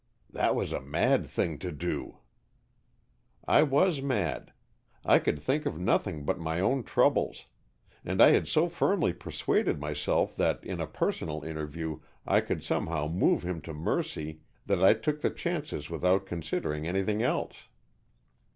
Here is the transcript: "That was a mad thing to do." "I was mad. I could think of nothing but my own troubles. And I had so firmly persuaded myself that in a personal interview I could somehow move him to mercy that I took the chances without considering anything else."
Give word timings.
"That 0.31 0.55
was 0.55 0.73
a 0.73 0.81
mad 0.81 1.27
thing 1.27 1.59
to 1.59 1.71
do." 1.71 2.17
"I 3.47 3.61
was 3.61 4.01
mad. 4.01 4.51
I 5.05 5.19
could 5.19 5.39
think 5.39 5.67
of 5.67 5.77
nothing 5.77 6.25
but 6.25 6.39
my 6.39 6.59
own 6.59 6.81
troubles. 6.83 7.45
And 8.03 8.19
I 8.19 8.31
had 8.31 8.47
so 8.47 8.67
firmly 8.67 9.13
persuaded 9.13 9.79
myself 9.79 10.35
that 10.37 10.63
in 10.65 10.81
a 10.81 10.87
personal 10.87 11.43
interview 11.43 11.99
I 12.25 12.41
could 12.41 12.63
somehow 12.63 13.09
move 13.09 13.43
him 13.43 13.61
to 13.61 13.75
mercy 13.75 14.41
that 14.65 14.83
I 14.83 14.95
took 14.95 15.21
the 15.21 15.29
chances 15.29 15.87
without 15.91 16.25
considering 16.25 16.87
anything 16.87 17.21
else." 17.21 17.67